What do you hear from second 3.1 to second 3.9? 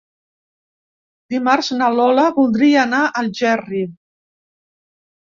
Algerri.